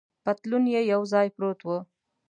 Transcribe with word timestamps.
پتلون 0.23 0.63
یې 0.73 0.81
یو 0.93 1.01
ځای 1.13 1.27
پروت 1.35 1.59
و. 1.63 1.67